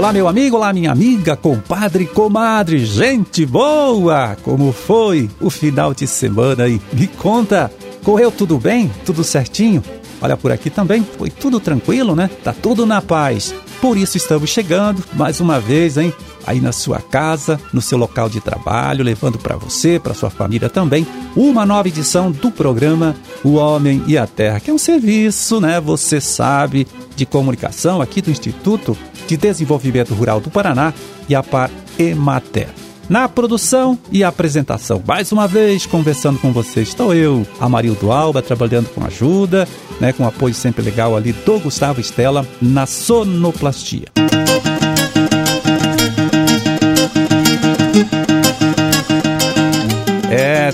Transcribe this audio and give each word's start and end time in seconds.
Olá, 0.00 0.14
meu 0.14 0.26
amigo, 0.26 0.56
olá, 0.56 0.72
minha 0.72 0.90
amiga, 0.90 1.36
compadre, 1.36 2.06
comadre, 2.06 2.86
gente 2.86 3.44
boa! 3.44 4.34
Como 4.42 4.72
foi 4.72 5.28
o 5.38 5.50
final 5.50 5.92
de 5.92 6.06
semana 6.06 6.64
aí? 6.64 6.80
Me 6.90 7.06
conta, 7.06 7.70
correu 8.02 8.32
tudo 8.32 8.58
bem? 8.58 8.90
Tudo 9.04 9.22
certinho? 9.22 9.84
Olha, 10.18 10.38
por 10.38 10.50
aqui 10.50 10.70
também 10.70 11.06
foi 11.18 11.28
tudo 11.28 11.60
tranquilo, 11.60 12.16
né? 12.16 12.30
Tá 12.42 12.54
tudo 12.54 12.86
na 12.86 13.02
paz. 13.02 13.54
Por 13.78 13.98
isso 13.98 14.16
estamos 14.16 14.48
chegando 14.48 15.04
mais 15.12 15.38
uma 15.38 15.60
vez, 15.60 15.98
hein? 15.98 16.14
Aí 16.46 16.60
na 16.60 16.72
sua 16.72 16.98
casa, 16.98 17.60
no 17.72 17.80
seu 17.80 17.98
local 17.98 18.28
de 18.28 18.40
trabalho, 18.40 19.04
levando 19.04 19.38
para 19.38 19.56
você, 19.56 19.98
para 19.98 20.14
sua 20.14 20.30
família 20.30 20.68
também, 20.68 21.06
uma 21.36 21.66
nova 21.66 21.88
edição 21.88 22.30
do 22.30 22.50
programa 22.50 23.14
O 23.44 23.54
Homem 23.54 24.02
e 24.06 24.16
a 24.16 24.26
Terra, 24.26 24.60
que 24.60 24.70
é 24.70 24.74
um 24.74 24.78
serviço, 24.78 25.60
né? 25.60 25.80
Você 25.80 26.20
sabe, 26.20 26.86
de 27.16 27.26
comunicação 27.26 28.00
aqui 28.00 28.20
do 28.22 28.30
Instituto 28.30 28.96
de 29.26 29.36
Desenvolvimento 29.36 30.14
Rural 30.14 30.40
do 30.40 30.50
Paraná 30.50 30.92
e 31.28 31.34
a 31.34 31.42
Par 31.42 31.70
Emater. 31.98 32.68
Na 33.08 33.28
produção 33.28 33.98
e 34.12 34.22
apresentação, 34.22 35.02
mais 35.04 35.32
uma 35.32 35.48
vez 35.48 35.84
conversando 35.84 36.38
com 36.38 36.52
você, 36.52 36.82
estou 36.82 37.12
eu, 37.12 37.44
Amarildo 37.58 38.12
Alba, 38.12 38.40
trabalhando 38.40 38.88
com 38.94 39.04
ajuda, 39.04 39.66
né, 40.00 40.12
com 40.12 40.24
apoio 40.24 40.54
sempre 40.54 40.80
legal 40.84 41.16
ali 41.16 41.32
do 41.32 41.58
Gustavo 41.58 42.00
Estela 42.00 42.46
na 42.62 42.86
sonoplastia. 42.86 44.39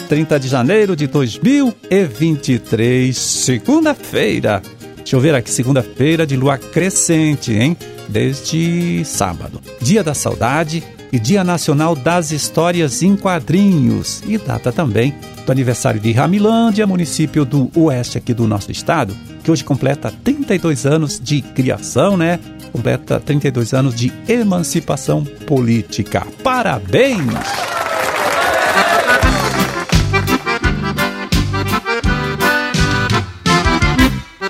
30 0.07 0.39
de 0.39 0.49
janeiro 0.49 0.95
de 0.95 1.07
2023, 1.07 3.17
segunda-feira. 3.17 4.61
Deixa 4.97 5.17
eu 5.17 5.21
ver 5.21 5.35
aqui, 5.35 5.51
segunda-feira 5.51 6.27
de 6.27 6.37
lua 6.37 6.57
crescente, 6.57 7.53
hein? 7.53 7.77
Desde 8.09 9.05
sábado. 9.05 9.61
Dia 9.81 10.05
da 10.05 10.15
Saudade 10.15 10.83
e 11.13 11.19
Dia 11.19 11.45
Nacional 11.45 11.97
das 11.97 12.31
Histórias 12.31 13.03
em 13.03 13.17
Quadrinhos. 13.17 14.23
E 14.27 14.39
data 14.39 14.73
também 14.73 15.15
do 15.45 15.53
aniversário 15.53 16.01
de 16.01 16.13
Ramilândia, 16.13 16.87
município 16.87 17.45
do 17.45 17.71
oeste 17.75 18.17
aqui 18.19 18.33
do 18.33 18.47
nosso 18.47 18.71
estado, 18.73 19.15
que 19.43 19.51
hoje 19.51 19.65
completa 19.65 20.13
32 20.25 20.87
anos 20.87 21.21
de 21.23 21.43
criação, 21.43 22.17
né? 22.17 22.41
Completa 22.73 23.21
32 23.21 23.75
anos 23.75 23.95
de 23.95 24.11
emancipação 24.29 25.25
política. 25.25 26.27
Parabéns! 26.43 27.76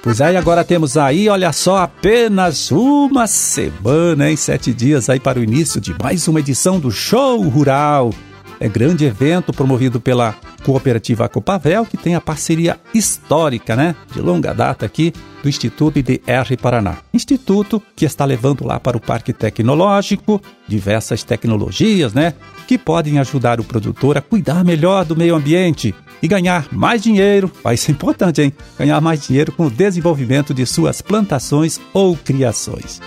Pois 0.06 0.20
aí, 0.20 0.36
agora 0.36 0.62
temos 0.62 0.96
aí, 0.96 1.28
olha 1.28 1.52
só, 1.52 1.78
apenas 1.78 2.70
uma 2.70 3.26
semana, 3.26 4.30
em 4.30 4.36
sete 4.36 4.72
dias 4.72 5.10
aí 5.10 5.18
para 5.18 5.40
o 5.40 5.42
início 5.42 5.80
de 5.80 5.92
mais 6.00 6.28
uma 6.28 6.38
edição 6.38 6.78
do 6.78 6.92
Show 6.92 7.42
Rural. 7.48 8.12
É 8.60 8.68
grande 8.68 9.04
evento 9.04 9.52
promovido 9.52 10.00
pela 10.00 10.36
Cooperativa 10.66 11.28
Copavel, 11.28 11.86
que 11.86 11.96
tem 11.96 12.16
a 12.16 12.20
parceria 12.20 12.80
histórica, 12.92 13.76
né, 13.76 13.94
de 14.12 14.20
longa 14.20 14.52
data 14.52 14.84
aqui, 14.84 15.12
do 15.40 15.48
Instituto 15.48 15.96
IDR 15.96 16.56
Paraná. 16.60 16.96
Instituto 17.14 17.80
que 17.94 18.04
está 18.04 18.24
levando 18.24 18.66
lá 18.66 18.80
para 18.80 18.96
o 18.96 19.00
Parque 19.00 19.32
Tecnológico 19.32 20.42
diversas 20.66 21.22
tecnologias, 21.22 22.12
né, 22.12 22.34
que 22.66 22.76
podem 22.76 23.20
ajudar 23.20 23.60
o 23.60 23.64
produtor 23.64 24.18
a 24.18 24.20
cuidar 24.20 24.64
melhor 24.64 25.04
do 25.04 25.14
meio 25.14 25.36
ambiente 25.36 25.94
e 26.20 26.26
ganhar 26.26 26.66
mais 26.72 27.00
dinheiro, 27.00 27.48
vai 27.62 27.76
ser 27.76 27.92
importante, 27.92 28.42
hein? 28.42 28.52
Ganhar 28.76 29.00
mais 29.00 29.24
dinheiro 29.24 29.52
com 29.52 29.66
o 29.66 29.70
desenvolvimento 29.70 30.52
de 30.52 30.66
suas 30.66 31.00
plantações 31.00 31.80
ou 31.92 32.16
criações. 32.16 33.00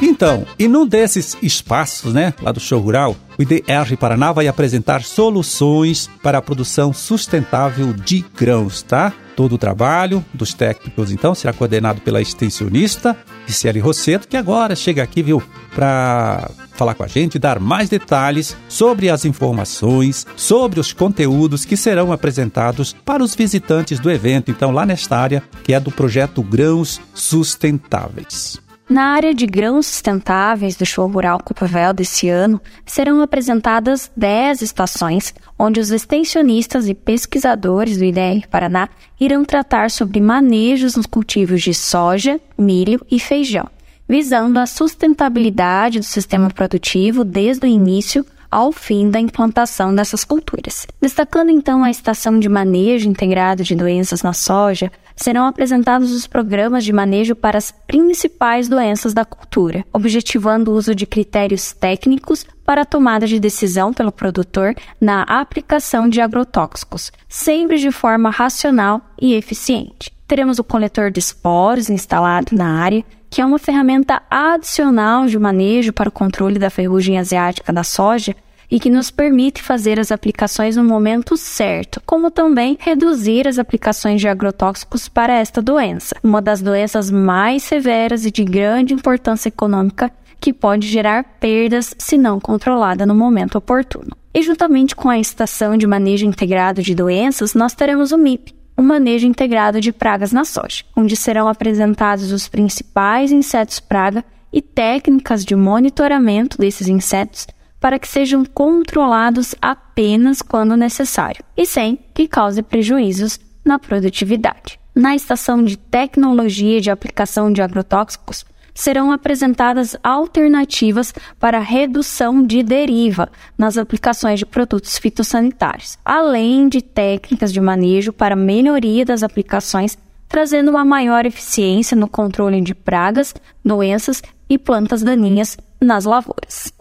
Então, 0.00 0.44
e 0.58 0.66
num 0.66 0.84
desses 0.84 1.36
espaços, 1.40 2.12
né, 2.12 2.34
lá 2.42 2.50
do 2.50 2.58
show 2.58 2.80
rural, 2.80 3.14
o 3.42 3.54
IDR 3.54 3.96
Paraná 3.98 4.32
vai 4.32 4.46
apresentar 4.46 5.02
soluções 5.02 6.08
para 6.22 6.38
a 6.38 6.42
produção 6.42 6.92
sustentável 6.92 7.92
de 7.92 8.24
grãos, 8.38 8.82
tá? 8.82 9.12
Todo 9.34 9.54
o 9.54 9.58
trabalho 9.58 10.24
dos 10.32 10.54
técnicos, 10.54 11.10
então, 11.10 11.34
será 11.34 11.52
coordenado 11.52 12.00
pela 12.02 12.20
extensionista 12.20 13.16
Gisele 13.46 13.80
Rosseto, 13.80 14.28
que 14.28 14.36
agora 14.36 14.76
chega 14.76 15.02
aqui, 15.02 15.22
viu, 15.22 15.42
para 15.74 16.50
falar 16.74 16.94
com 16.94 17.02
a 17.02 17.08
gente, 17.08 17.38
dar 17.38 17.58
mais 17.58 17.88
detalhes 17.88 18.56
sobre 18.68 19.08
as 19.08 19.24
informações, 19.24 20.26
sobre 20.36 20.78
os 20.78 20.92
conteúdos 20.92 21.64
que 21.64 21.76
serão 21.76 22.12
apresentados 22.12 22.94
para 23.04 23.24
os 23.24 23.34
visitantes 23.34 23.98
do 23.98 24.10
evento, 24.10 24.50
então, 24.50 24.70
lá 24.70 24.86
nesta 24.86 25.16
área 25.16 25.42
que 25.64 25.72
é 25.72 25.80
do 25.80 25.90
projeto 25.90 26.42
Grãos 26.42 27.00
Sustentáveis. 27.14 28.60
Na 28.92 29.04
área 29.04 29.32
de 29.32 29.46
grãos 29.46 29.86
sustentáveis 29.86 30.76
do 30.76 30.84
show 30.84 31.08
rural 31.08 31.40
Copavel 31.42 31.94
desse 31.94 32.28
ano, 32.28 32.60
serão 32.84 33.22
apresentadas 33.22 34.12
10 34.14 34.60
estações, 34.60 35.34
onde 35.58 35.80
os 35.80 35.90
extensionistas 35.90 36.86
e 36.86 36.92
pesquisadores 36.92 37.96
do 37.96 38.04
IDR 38.04 38.46
Paraná 38.50 38.90
irão 39.18 39.46
tratar 39.46 39.90
sobre 39.90 40.20
manejos 40.20 40.94
nos 40.94 41.06
cultivos 41.06 41.62
de 41.62 41.72
soja, 41.72 42.38
milho 42.58 43.00
e 43.10 43.18
feijão, 43.18 43.66
visando 44.06 44.58
a 44.58 44.66
sustentabilidade 44.66 45.98
do 45.98 46.04
sistema 46.04 46.50
produtivo 46.50 47.24
desde 47.24 47.64
o 47.64 47.70
início 47.70 48.26
ao 48.50 48.70
fim 48.70 49.08
da 49.08 49.18
implantação 49.18 49.94
dessas 49.94 50.22
culturas. 50.22 50.86
Destacando 51.00 51.50
então 51.50 51.82
a 51.82 51.90
estação 51.90 52.38
de 52.38 52.50
manejo 52.50 53.08
integrado 53.08 53.64
de 53.64 53.74
doenças 53.74 54.22
na 54.22 54.34
soja, 54.34 54.92
serão 55.16 55.46
apresentados 55.46 56.12
os 56.12 56.26
programas 56.26 56.84
de 56.84 56.92
manejo 56.92 57.34
para 57.34 57.58
as 57.58 57.70
principais 57.70 58.68
doenças 58.68 59.12
da 59.12 59.24
cultura, 59.24 59.84
objetivando 59.92 60.70
o 60.70 60.74
uso 60.74 60.94
de 60.94 61.06
critérios 61.06 61.72
técnicos 61.72 62.46
para 62.64 62.82
a 62.82 62.86
tomada 62.86 63.26
de 63.26 63.40
decisão 63.40 63.92
pelo 63.92 64.12
produtor 64.12 64.74
na 65.00 65.22
aplicação 65.22 66.08
de 66.08 66.20
agrotóxicos, 66.20 67.12
sempre 67.28 67.78
de 67.78 67.90
forma 67.90 68.30
racional 68.30 69.00
e 69.20 69.34
eficiente. 69.34 70.12
Teremos 70.26 70.58
o 70.58 70.64
coletor 70.64 71.10
de 71.10 71.18
esporos 71.18 71.90
instalado 71.90 72.56
na 72.56 72.80
área, 72.80 73.04
que 73.28 73.40
é 73.40 73.44
uma 73.44 73.58
ferramenta 73.58 74.22
adicional 74.30 75.26
de 75.26 75.38
manejo 75.38 75.92
para 75.92 76.08
o 76.08 76.12
controle 76.12 76.58
da 76.58 76.70
ferrugem 76.70 77.18
asiática 77.18 77.72
da 77.72 77.82
soja 77.82 78.34
e 78.72 78.80
que 78.80 78.88
nos 78.88 79.10
permite 79.10 79.62
fazer 79.62 80.00
as 80.00 80.10
aplicações 80.10 80.76
no 80.78 80.82
momento 80.82 81.36
certo, 81.36 82.00
como 82.06 82.30
também 82.30 82.78
reduzir 82.80 83.46
as 83.46 83.58
aplicações 83.58 84.18
de 84.18 84.26
agrotóxicos 84.26 85.10
para 85.10 85.34
esta 85.34 85.60
doença, 85.60 86.16
uma 86.24 86.40
das 86.40 86.62
doenças 86.62 87.10
mais 87.10 87.64
severas 87.64 88.24
e 88.24 88.30
de 88.30 88.42
grande 88.42 88.94
importância 88.94 89.48
econômica 89.48 90.10
que 90.40 90.54
pode 90.54 90.88
gerar 90.88 91.22
perdas 91.38 91.94
se 91.98 92.16
não 92.16 92.40
controlada 92.40 93.04
no 93.04 93.14
momento 93.14 93.58
oportuno. 93.58 94.16
E 94.32 94.40
juntamente 94.40 94.96
com 94.96 95.10
a 95.10 95.18
estação 95.18 95.76
de 95.76 95.86
manejo 95.86 96.24
integrado 96.24 96.80
de 96.80 96.94
doenças, 96.94 97.52
nós 97.52 97.74
teremos 97.74 98.10
o 98.10 98.16
MIP, 98.16 98.54
o 98.74 98.80
manejo 98.80 99.26
integrado 99.26 99.82
de 99.82 99.92
pragas 99.92 100.32
na 100.32 100.46
soja, 100.46 100.82
onde 100.96 101.14
serão 101.14 101.46
apresentados 101.46 102.32
os 102.32 102.48
principais 102.48 103.32
insetos 103.32 103.80
praga 103.80 104.24
e 104.50 104.62
técnicas 104.62 105.44
de 105.44 105.54
monitoramento 105.54 106.56
desses 106.56 106.88
insetos 106.88 107.46
para 107.82 107.98
que 107.98 108.06
sejam 108.06 108.44
controlados 108.44 109.56
apenas 109.60 110.40
quando 110.40 110.76
necessário 110.76 111.44
e 111.56 111.66
sem 111.66 111.98
que 112.14 112.28
cause 112.28 112.62
prejuízos 112.62 113.40
na 113.64 113.76
produtividade. 113.76 114.78
Na 114.94 115.16
estação 115.16 115.64
de 115.64 115.76
tecnologia 115.76 116.80
de 116.80 116.92
aplicação 116.92 117.52
de 117.52 117.60
agrotóxicos, 117.60 118.44
serão 118.72 119.10
apresentadas 119.10 119.96
alternativas 120.02 121.12
para 121.40 121.58
redução 121.58 122.46
de 122.46 122.62
deriva 122.62 123.28
nas 123.58 123.76
aplicações 123.76 124.38
de 124.38 124.46
produtos 124.46 124.96
fitossanitários, 124.96 125.98
além 126.04 126.68
de 126.68 126.80
técnicas 126.82 127.52
de 127.52 127.60
manejo 127.60 128.12
para 128.12 128.36
melhoria 128.36 129.04
das 129.04 129.24
aplicações, 129.24 129.98
trazendo 130.28 130.70
uma 130.70 130.84
maior 130.84 131.26
eficiência 131.26 131.96
no 131.96 132.08
controle 132.08 132.60
de 132.60 132.76
pragas, 132.76 133.34
doenças 133.64 134.22
e 134.48 134.56
plantas 134.56 135.02
daninhas 135.02 135.58
nas 135.80 136.04
lavouras. 136.04 136.72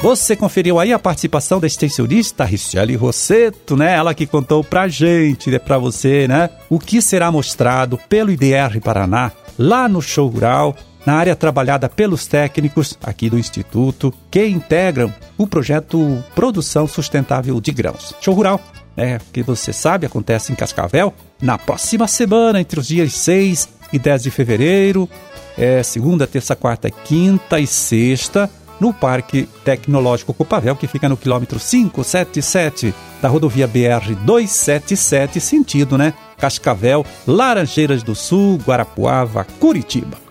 Você 0.00 0.36
conferiu 0.36 0.78
aí 0.78 0.92
a 0.92 0.98
participação 0.98 1.58
da 1.58 1.66
extensionista 1.66 2.44
Richelle 2.44 2.94
Rosseto, 2.94 3.76
né? 3.76 3.96
Ela 3.96 4.14
que 4.14 4.26
contou 4.26 4.62
pra 4.62 4.86
gente, 4.86 5.50
né, 5.50 5.58
pra 5.58 5.76
você, 5.76 6.28
né? 6.28 6.50
O 6.70 6.78
que 6.78 7.02
será 7.02 7.32
mostrado 7.32 7.98
pelo 8.08 8.30
IDR 8.30 8.80
Paraná 8.80 9.32
lá 9.58 9.88
no 9.88 10.00
show 10.00 10.28
rural, 10.28 10.76
na 11.04 11.14
área 11.14 11.34
trabalhada 11.34 11.88
pelos 11.88 12.28
técnicos 12.28 12.96
aqui 13.02 13.28
do 13.28 13.38
Instituto, 13.38 14.14
que 14.30 14.46
integram 14.46 15.12
o 15.36 15.48
projeto 15.48 16.22
Produção 16.32 16.86
Sustentável 16.86 17.60
de 17.60 17.72
Grãos. 17.72 18.14
Show 18.20 18.34
rural, 18.34 18.60
né, 18.96 19.18
que 19.32 19.42
você 19.42 19.72
sabe, 19.72 20.06
acontece 20.06 20.52
em 20.52 20.54
Cascavel 20.54 21.12
na 21.42 21.58
próxima 21.58 22.06
semana, 22.06 22.60
entre 22.60 22.78
os 22.78 22.86
dias 22.86 23.12
6 23.14 23.68
e 23.92 23.98
10 23.98 24.22
de 24.22 24.30
fevereiro, 24.30 25.08
é, 25.56 25.82
segunda, 25.82 26.24
terça, 26.24 26.54
quarta, 26.54 26.88
quinta 26.88 27.58
e 27.58 27.66
sexta, 27.66 28.48
no 28.80 28.92
Parque 28.92 29.48
Tecnológico 29.64 30.34
Copavel, 30.34 30.76
que 30.76 30.86
fica 30.86 31.08
no 31.08 31.16
quilômetro 31.16 31.58
577 31.58 32.94
da 33.20 33.28
rodovia 33.28 33.66
BR 33.66 34.14
277, 34.24 35.40
sentido, 35.40 35.98
né? 35.98 36.14
Cascavel, 36.36 37.04
Laranjeiras 37.26 38.02
do 38.02 38.14
Sul, 38.14 38.58
Guarapuava, 38.64 39.44
Curitiba. 39.58 40.28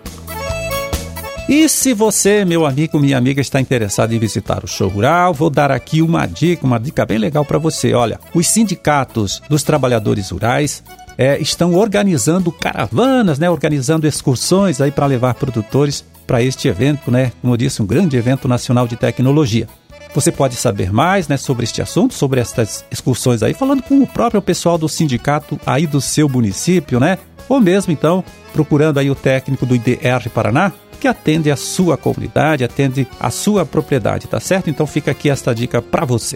E 1.50 1.70
se 1.70 1.94
você, 1.94 2.44
meu 2.44 2.66
amigo, 2.66 3.00
minha 3.00 3.18
amiga, 3.18 3.40
está 3.40 3.62
interessado 3.62 4.12
em 4.12 4.20
visitar 4.20 4.66
o 4.66 4.68
show 4.68 4.90
rural, 4.90 5.34
vou 5.34 5.50
dar 5.50 5.72
aqui 5.72 6.02
uma 6.02 6.26
dica, 6.26 6.66
uma 6.66 6.78
dica 6.78 7.06
bem 7.06 7.18
legal 7.18 7.46
para 7.46 7.58
você. 7.58 7.94
Olha, 7.94 8.20
os 8.34 8.48
sindicatos 8.48 9.42
dos 9.48 9.64
trabalhadores 9.64 10.30
rurais 10.30 10.84
é, 11.18 11.40
estão 11.40 11.74
organizando 11.74 12.52
caravanas, 12.52 13.40
né, 13.40 13.50
organizando 13.50 14.06
excursões 14.06 14.82
aí 14.82 14.92
para 14.92 15.06
levar 15.06 15.36
produtores 15.36 16.04
para 16.28 16.44
este 16.44 16.68
evento, 16.68 17.10
né, 17.10 17.32
como 17.42 17.54
eu 17.54 17.58
disse, 17.58 17.82
um 17.82 17.86
grande 17.86 18.18
evento 18.18 18.48
nacional 18.48 18.86
de 18.86 18.98
tecnologia. 18.98 19.68
Você 20.14 20.32
pode 20.32 20.56
saber 20.56 20.92
mais 20.92 21.28
né, 21.28 21.38
sobre 21.38 21.64
este 21.64 21.82
assunto, 21.82 22.14
sobre 22.14 22.42
estas 22.42 22.84
excursões 22.92 23.42
aí, 23.42 23.54
falando 23.54 23.82
com 23.82 24.02
o 24.02 24.08
próprio 24.08 24.42
pessoal 24.42 24.78
do 24.78 24.90
sindicato 24.90 25.60
aí 25.66 25.88
do 25.88 26.02
seu 26.02 26.28
município, 26.28 27.00
né? 27.00 27.18
Ou 27.48 27.60
mesmo 27.60 27.94
então 27.94 28.24
procurando 28.52 28.98
aí 28.98 29.10
o 29.10 29.16
técnico 29.16 29.66
do 29.66 29.76
IDR 29.76 30.30
Paraná, 30.34 30.72
que 31.00 31.08
atende 31.08 31.52
a 31.52 31.56
sua 31.56 31.96
comunidade, 31.96 32.64
atende 32.64 33.08
a 33.20 33.30
sua 33.30 33.66
propriedade, 33.66 34.28
tá 34.28 34.40
certo? 34.40 34.70
Então 34.70 34.88
fica 34.88 35.12
aqui 35.12 35.30
esta 35.30 35.54
dica 35.54 35.82
para 35.82 36.06
você. 36.06 36.36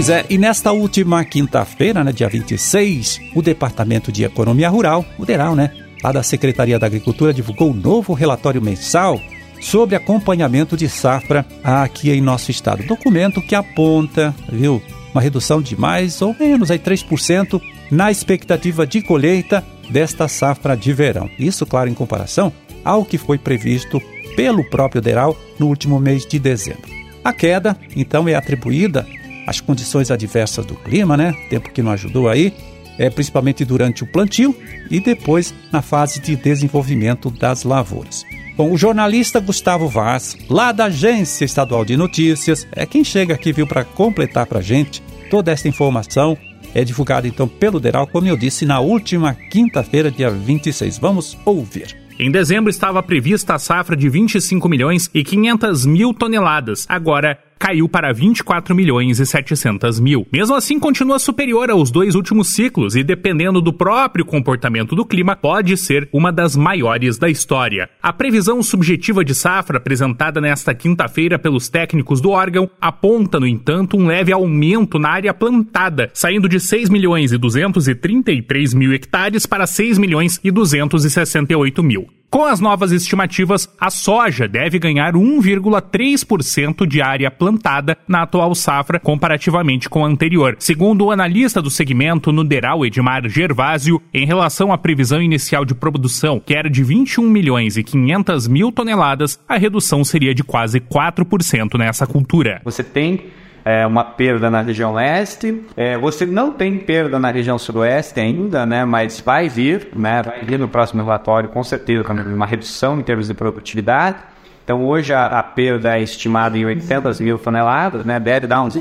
Pois 0.00 0.08
é, 0.08 0.24
e 0.30 0.38
nesta 0.38 0.72
última 0.72 1.22
quinta-feira, 1.26 2.02
né, 2.02 2.10
dia 2.10 2.26
26, 2.26 3.20
o 3.34 3.42
Departamento 3.42 4.10
de 4.10 4.24
Economia 4.24 4.70
Rural, 4.70 5.04
o 5.18 5.26
DERAL, 5.26 5.54
né, 5.54 5.72
lá 6.02 6.10
da 6.10 6.22
Secretaria 6.22 6.78
da 6.78 6.86
Agricultura, 6.86 7.34
divulgou 7.34 7.68
um 7.68 7.74
novo 7.74 8.14
relatório 8.14 8.62
mensal 8.62 9.20
sobre 9.60 9.94
acompanhamento 9.94 10.74
de 10.74 10.88
safra 10.88 11.44
aqui 11.62 12.10
em 12.10 12.22
nosso 12.22 12.50
estado. 12.50 12.82
Documento 12.86 13.42
que 13.42 13.54
aponta, 13.54 14.34
viu, 14.50 14.82
uma 15.12 15.20
redução 15.20 15.60
de 15.60 15.78
mais 15.78 16.22
ou 16.22 16.34
menos 16.34 16.70
aí 16.70 16.78
3% 16.78 17.60
na 17.90 18.10
expectativa 18.10 18.86
de 18.86 19.02
colheita 19.02 19.62
desta 19.90 20.28
safra 20.28 20.74
de 20.74 20.94
verão. 20.94 21.28
Isso, 21.38 21.66
claro, 21.66 21.90
em 21.90 21.94
comparação 21.94 22.50
ao 22.82 23.04
que 23.04 23.18
foi 23.18 23.36
previsto 23.36 24.00
pelo 24.34 24.64
próprio 24.64 25.02
DERAL 25.02 25.36
no 25.58 25.66
último 25.66 26.00
mês 26.00 26.24
de 26.24 26.38
dezembro. 26.38 26.88
A 27.22 27.34
queda, 27.34 27.76
então, 27.94 28.26
é 28.26 28.34
atribuída 28.34 29.06
às 29.50 29.60
condições 29.60 30.12
adversas 30.12 30.64
do 30.64 30.76
clima, 30.76 31.16
né? 31.16 31.34
Tempo 31.50 31.72
que 31.72 31.82
não 31.82 31.90
ajudou 31.90 32.28
aí, 32.28 32.54
é 32.96 33.10
principalmente 33.10 33.64
durante 33.64 34.04
o 34.04 34.06
plantio 34.06 34.56
e 34.88 35.00
depois 35.00 35.52
na 35.72 35.82
fase 35.82 36.20
de 36.20 36.36
desenvolvimento 36.36 37.30
das 37.30 37.64
lavouras. 37.64 38.24
Bom, 38.56 38.70
o 38.70 38.78
jornalista 38.78 39.40
Gustavo 39.40 39.88
Vaz, 39.88 40.36
lá 40.48 40.70
da 40.70 40.84
Agência 40.84 41.44
Estadual 41.44 41.84
de 41.84 41.96
Notícias, 41.96 42.66
é 42.70 42.86
quem 42.86 43.02
chega 43.02 43.34
aqui, 43.34 43.52
viu, 43.52 43.66
para 43.66 43.84
completar 43.84 44.46
para 44.46 44.60
gente 44.60 45.02
toda 45.28 45.50
esta 45.50 45.66
informação. 45.66 46.38
É 46.72 46.84
divulgada 46.84 47.26
então 47.26 47.48
pelo 47.48 47.80
Deral, 47.80 48.06
como 48.06 48.28
eu 48.28 48.36
disse, 48.36 48.64
na 48.64 48.78
última 48.78 49.34
quinta-feira, 49.34 50.10
dia 50.10 50.30
26. 50.30 50.98
Vamos 50.98 51.36
ouvir. 51.44 51.96
Em 52.18 52.30
dezembro 52.30 52.70
estava 52.70 53.02
prevista 53.02 53.54
a 53.54 53.58
safra 53.58 53.96
de 53.96 54.08
25 54.08 54.68
milhões 54.68 55.10
e 55.12 55.24
500 55.24 55.86
mil 55.86 56.14
toneladas. 56.14 56.84
Agora 56.88 57.38
caiu 57.60 57.86
para 57.86 58.10
24 58.10 58.74
milhões 58.74 59.20
e 59.20 59.26
700 59.26 60.00
mil. 60.00 60.26
Mesmo 60.32 60.56
assim, 60.56 60.80
continua 60.80 61.18
superior 61.18 61.70
aos 61.70 61.90
dois 61.90 62.14
últimos 62.14 62.54
ciclos 62.54 62.96
e, 62.96 63.04
dependendo 63.04 63.60
do 63.60 63.70
próprio 63.70 64.24
comportamento 64.24 64.96
do 64.96 65.04
clima, 65.04 65.36
pode 65.36 65.76
ser 65.76 66.08
uma 66.10 66.32
das 66.32 66.56
maiores 66.56 67.18
da 67.18 67.28
história. 67.28 67.90
A 68.02 68.14
previsão 68.14 68.62
subjetiva 68.62 69.22
de 69.22 69.34
safra 69.34 69.76
apresentada 69.76 70.40
nesta 70.40 70.74
quinta-feira 70.74 71.38
pelos 71.38 71.68
técnicos 71.68 72.22
do 72.22 72.30
órgão 72.30 72.70
aponta, 72.80 73.38
no 73.38 73.46
entanto, 73.46 73.98
um 73.98 74.06
leve 74.06 74.32
aumento 74.32 74.98
na 74.98 75.10
área 75.10 75.34
plantada, 75.34 76.10
saindo 76.14 76.48
de 76.48 76.58
6 76.58 76.88
milhões 76.88 77.30
e 77.30 77.36
233 77.36 78.72
mil 78.72 78.94
hectares 78.94 79.44
para 79.44 79.66
6 79.66 79.98
milhões 79.98 80.40
e 80.42 80.50
268 80.50 81.82
mil. 81.82 82.19
Com 82.30 82.44
as 82.44 82.60
novas 82.60 82.92
estimativas, 82.92 83.68
a 83.76 83.90
soja 83.90 84.46
deve 84.46 84.78
ganhar 84.78 85.14
1,3% 85.14 86.86
de 86.86 87.02
área 87.02 87.28
plantada 87.28 87.98
na 88.06 88.22
atual 88.22 88.54
safra 88.54 89.00
comparativamente 89.00 89.90
com 89.90 90.04
a 90.04 90.08
anterior. 90.08 90.54
Segundo 90.60 91.06
o 91.06 91.10
analista 91.10 91.60
do 91.60 91.68
segmento 91.68 92.30
Nuderal 92.30 92.86
Edmar 92.86 93.28
Gervásio, 93.28 94.00
em 94.14 94.24
relação 94.24 94.72
à 94.72 94.78
previsão 94.78 95.20
inicial 95.20 95.64
de 95.64 95.74
produção, 95.74 96.38
que 96.38 96.54
era 96.54 96.70
de 96.70 96.84
21 96.84 97.28
milhões 97.28 97.76
e 97.76 97.82
500 97.82 98.46
mil 98.46 98.70
toneladas, 98.70 99.40
a 99.48 99.58
redução 99.58 100.04
seria 100.04 100.32
de 100.32 100.44
quase 100.44 100.78
4% 100.78 101.76
nessa 101.76 102.06
cultura. 102.06 102.62
Você 102.64 102.84
tem 102.84 103.24
é, 103.64 103.86
uma 103.86 104.04
perda 104.04 104.50
na 104.50 104.62
região 104.62 104.92
leste. 104.92 105.64
É, 105.76 105.96
você 105.98 106.26
não 106.26 106.52
tem 106.52 106.78
perda 106.78 107.18
na 107.18 107.30
região 107.30 107.58
sudoeste 107.58 108.20
ainda, 108.20 108.64
né, 108.64 108.84
mas 108.84 109.20
vai 109.20 109.48
vir, 109.48 109.88
né, 109.94 110.22
vai 110.22 110.42
vir 110.42 110.58
no 110.58 110.68
próximo 110.68 111.02
relatório, 111.02 111.48
com 111.48 111.62
certeza, 111.62 112.10
uma 112.12 112.46
redução 112.46 112.98
em 112.98 113.02
termos 113.02 113.28
de 113.28 113.34
produtividade. 113.34 114.18
Então, 114.64 114.84
hoje 114.84 115.12
a, 115.12 115.26
a 115.26 115.42
perda 115.42 115.96
é 115.98 116.02
estimada 116.02 116.56
em 116.56 116.64
800 116.64 117.20
mil 117.20 117.38
toneladas, 117.38 118.04
né, 118.04 118.20
deve 118.20 118.46
dar 118.46 118.62
uns 118.62 118.78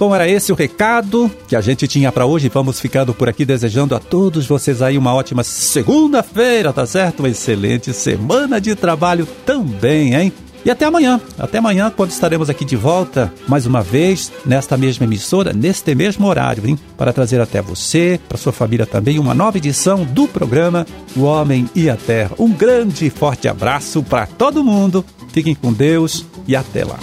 Bom, 0.00 0.14
era 0.14 0.26
esse 0.26 0.50
o 0.50 0.54
recado 0.54 1.30
que 1.46 1.54
a 1.54 1.60
gente 1.60 1.86
tinha 1.86 2.10
para 2.10 2.24
hoje. 2.24 2.48
Vamos 2.48 2.80
ficando 2.80 3.12
por 3.12 3.28
aqui 3.28 3.44
desejando 3.44 3.94
a 3.94 3.98
todos 3.98 4.46
vocês 4.46 4.80
aí 4.80 4.96
uma 4.96 5.12
ótima 5.12 5.44
segunda-feira, 5.44 6.72
tá 6.72 6.86
certo? 6.86 7.20
Uma 7.20 7.28
excelente 7.28 7.92
semana 7.92 8.58
de 8.58 8.74
trabalho 8.74 9.28
também, 9.44 10.14
hein? 10.14 10.32
E 10.64 10.70
até 10.70 10.86
amanhã, 10.86 11.20
até 11.38 11.58
amanhã, 11.58 11.92
quando 11.94 12.12
estaremos 12.12 12.48
aqui 12.48 12.64
de 12.64 12.76
volta, 12.76 13.30
mais 13.46 13.66
uma 13.66 13.82
vez, 13.82 14.32
nesta 14.46 14.74
mesma 14.74 15.04
emissora, 15.04 15.52
neste 15.52 15.94
mesmo 15.94 16.26
horário, 16.26 16.66
hein? 16.66 16.78
Para 16.96 17.12
trazer 17.12 17.38
até 17.38 17.60
você, 17.60 18.18
para 18.26 18.38
sua 18.38 18.52
família 18.52 18.86
também, 18.86 19.18
uma 19.18 19.34
nova 19.34 19.58
edição 19.58 20.02
do 20.02 20.26
programa 20.26 20.86
O 21.14 21.24
Homem 21.24 21.68
e 21.74 21.90
a 21.90 21.96
Terra. 21.96 22.30
Um 22.38 22.50
grande 22.50 23.04
e 23.04 23.10
forte 23.10 23.48
abraço 23.48 24.02
para 24.02 24.26
todo 24.26 24.64
mundo, 24.64 25.04
fiquem 25.30 25.54
com 25.54 25.70
Deus 25.70 26.24
e 26.48 26.56
até 26.56 26.86
lá. 26.86 26.98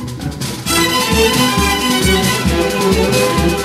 Thank 2.90 3.52
you. 3.52 3.57